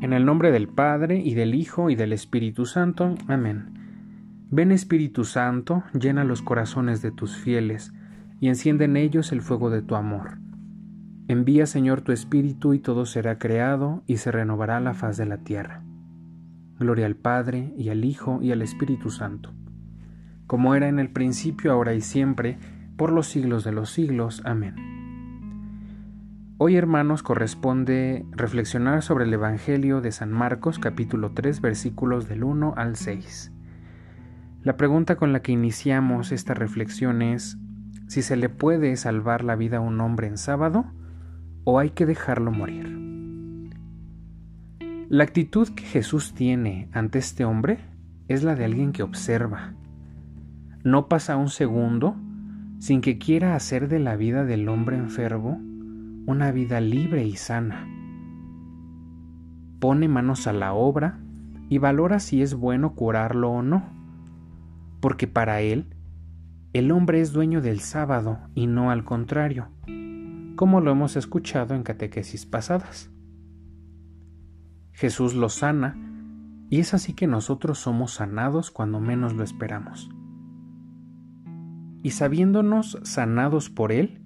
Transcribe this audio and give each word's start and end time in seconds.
En 0.00 0.12
el 0.12 0.24
nombre 0.26 0.50
del 0.50 0.68
Padre, 0.68 1.20
y 1.20 1.34
del 1.34 1.54
Hijo, 1.54 1.90
y 1.90 1.94
del 1.94 2.12
Espíritu 2.12 2.66
Santo. 2.66 3.14
Amén. 3.28 3.74
Ven 4.50 4.70
Espíritu 4.70 5.24
Santo, 5.24 5.82
llena 5.98 6.24
los 6.24 6.42
corazones 6.42 7.02
de 7.02 7.10
tus 7.10 7.36
fieles, 7.36 7.92
y 8.40 8.48
enciende 8.48 8.84
en 8.84 8.96
ellos 8.96 9.32
el 9.32 9.40
fuego 9.40 9.70
de 9.70 9.82
tu 9.82 9.94
amor. 9.94 10.38
Envía, 11.26 11.66
Señor, 11.66 12.02
tu 12.02 12.12
Espíritu, 12.12 12.74
y 12.74 12.78
todo 12.78 13.06
será 13.06 13.38
creado, 13.38 14.02
y 14.06 14.18
se 14.18 14.30
renovará 14.30 14.78
la 14.80 14.94
faz 14.94 15.16
de 15.16 15.26
la 15.26 15.38
tierra. 15.38 15.82
Gloria 16.78 17.06
al 17.06 17.16
Padre, 17.16 17.72
y 17.78 17.88
al 17.88 18.04
Hijo, 18.04 18.40
y 18.42 18.52
al 18.52 18.62
Espíritu 18.62 19.10
Santo. 19.10 19.52
Como 20.46 20.74
era 20.74 20.88
en 20.88 20.98
el 20.98 21.10
principio, 21.10 21.72
ahora 21.72 21.94
y 21.94 22.02
siempre, 22.02 22.58
por 22.96 23.10
los 23.10 23.26
siglos 23.26 23.64
de 23.64 23.72
los 23.72 23.90
siglos. 23.90 24.42
Amén. 24.44 24.93
Hoy, 26.56 26.76
hermanos, 26.76 27.24
corresponde 27.24 28.24
reflexionar 28.30 29.02
sobre 29.02 29.24
el 29.24 29.32
Evangelio 29.32 30.00
de 30.00 30.12
San 30.12 30.30
Marcos 30.30 30.78
capítulo 30.78 31.32
3 31.32 31.60
versículos 31.60 32.28
del 32.28 32.44
1 32.44 32.74
al 32.76 32.94
6. 32.94 33.50
La 34.62 34.76
pregunta 34.76 35.16
con 35.16 35.32
la 35.32 35.42
que 35.42 35.50
iniciamos 35.50 36.30
esta 36.30 36.54
reflexión 36.54 37.22
es 37.22 37.58
si 38.06 38.22
se 38.22 38.36
le 38.36 38.50
puede 38.50 38.94
salvar 38.94 39.42
la 39.42 39.56
vida 39.56 39.78
a 39.78 39.80
un 39.80 40.00
hombre 40.00 40.28
en 40.28 40.38
sábado 40.38 40.84
o 41.64 41.80
hay 41.80 41.90
que 41.90 42.06
dejarlo 42.06 42.52
morir. 42.52 43.00
La 45.08 45.24
actitud 45.24 45.68
que 45.70 45.82
Jesús 45.82 46.34
tiene 46.34 46.88
ante 46.92 47.18
este 47.18 47.44
hombre 47.44 47.80
es 48.28 48.44
la 48.44 48.54
de 48.54 48.64
alguien 48.64 48.92
que 48.92 49.02
observa. 49.02 49.74
No 50.84 51.08
pasa 51.08 51.34
un 51.34 51.48
segundo 51.48 52.14
sin 52.78 53.00
que 53.00 53.18
quiera 53.18 53.56
hacer 53.56 53.88
de 53.88 53.98
la 53.98 54.14
vida 54.14 54.44
del 54.44 54.68
hombre 54.68 54.96
enfermo 54.96 55.60
una 56.26 56.52
vida 56.52 56.80
libre 56.80 57.24
y 57.24 57.36
sana. 57.36 57.86
Pone 59.78 60.08
manos 60.08 60.46
a 60.46 60.52
la 60.52 60.72
obra 60.72 61.20
y 61.68 61.78
valora 61.78 62.18
si 62.18 62.40
es 62.40 62.54
bueno 62.54 62.94
curarlo 62.94 63.50
o 63.50 63.62
no, 63.62 63.84
porque 65.00 65.26
para 65.26 65.60
él 65.60 65.94
el 66.72 66.90
hombre 66.90 67.20
es 67.20 67.32
dueño 67.32 67.60
del 67.60 67.80
sábado 67.80 68.38
y 68.54 68.66
no 68.66 68.90
al 68.90 69.04
contrario, 69.04 69.68
como 70.56 70.80
lo 70.80 70.90
hemos 70.90 71.16
escuchado 71.16 71.74
en 71.74 71.82
catequesis 71.82 72.46
pasadas. 72.46 73.10
Jesús 74.92 75.34
lo 75.34 75.50
sana 75.50 75.96
y 76.70 76.80
es 76.80 76.94
así 76.94 77.12
que 77.12 77.26
nosotros 77.26 77.78
somos 77.78 78.14
sanados 78.14 78.70
cuando 78.70 78.98
menos 78.98 79.34
lo 79.34 79.44
esperamos. 79.44 80.10
Y 82.02 82.10
sabiéndonos 82.10 82.98
sanados 83.02 83.70
por 83.70 83.92
Él, 83.92 84.23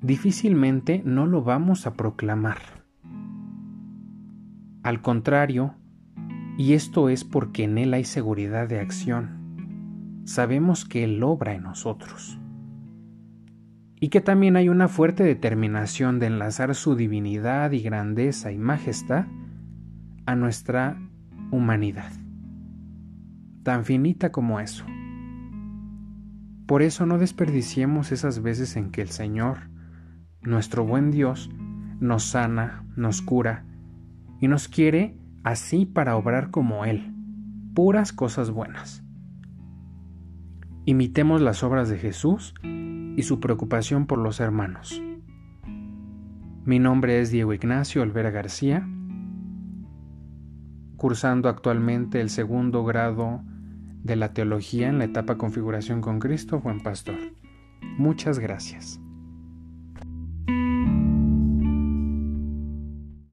difícilmente 0.00 1.02
no 1.04 1.26
lo 1.26 1.42
vamos 1.42 1.86
a 1.86 1.94
proclamar. 1.94 2.58
Al 4.82 5.02
contrario, 5.02 5.74
y 6.56 6.72
esto 6.74 7.08
es 7.08 7.24
porque 7.24 7.64
en 7.64 7.78
Él 7.78 7.94
hay 7.94 8.04
seguridad 8.04 8.68
de 8.68 8.80
acción, 8.80 10.22
sabemos 10.24 10.84
que 10.84 11.04
Él 11.04 11.22
obra 11.22 11.54
en 11.54 11.64
nosotros. 11.64 12.38
Y 14.00 14.10
que 14.10 14.20
también 14.20 14.54
hay 14.54 14.68
una 14.68 14.86
fuerte 14.86 15.24
determinación 15.24 16.20
de 16.20 16.26
enlazar 16.26 16.74
su 16.76 16.94
divinidad 16.94 17.72
y 17.72 17.80
grandeza 17.80 18.52
y 18.52 18.58
majestad 18.58 19.26
a 20.24 20.36
nuestra 20.36 20.96
humanidad, 21.50 22.12
tan 23.64 23.84
finita 23.84 24.30
como 24.30 24.60
eso. 24.60 24.84
Por 26.66 26.82
eso 26.82 27.06
no 27.06 27.18
desperdiciemos 27.18 28.12
esas 28.12 28.40
veces 28.42 28.76
en 28.76 28.90
que 28.90 29.02
el 29.02 29.08
Señor 29.08 29.77
nuestro 30.42 30.84
buen 30.84 31.10
Dios 31.10 31.50
nos 32.00 32.24
sana, 32.24 32.84
nos 32.96 33.22
cura 33.22 33.64
y 34.40 34.48
nos 34.48 34.68
quiere 34.68 35.16
así 35.44 35.86
para 35.86 36.16
obrar 36.16 36.50
como 36.50 36.84
Él, 36.84 37.14
puras 37.74 38.12
cosas 38.12 38.50
buenas. 38.50 39.02
Imitemos 40.84 41.40
las 41.40 41.62
obras 41.62 41.88
de 41.88 41.98
Jesús 41.98 42.54
y 42.62 43.22
su 43.22 43.40
preocupación 43.40 44.06
por 44.06 44.18
los 44.18 44.40
hermanos. 44.40 45.02
Mi 46.64 46.78
nombre 46.78 47.20
es 47.20 47.30
Diego 47.30 47.52
Ignacio 47.52 48.02
Olvera 48.02 48.30
García, 48.30 48.88
cursando 50.96 51.48
actualmente 51.48 52.20
el 52.20 52.30
segundo 52.30 52.84
grado 52.84 53.42
de 54.02 54.16
la 54.16 54.32
teología 54.32 54.88
en 54.88 54.98
la 54.98 55.04
etapa 55.04 55.36
Configuración 55.36 56.00
con 56.00 56.18
Cristo, 56.18 56.60
buen 56.60 56.80
pastor. 56.80 57.16
Muchas 57.98 58.38
gracias. 58.38 59.00